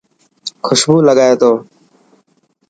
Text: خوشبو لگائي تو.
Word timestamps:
خوشبو 0.65 0.95
لگائي 1.07 1.35
تو. 1.41 1.51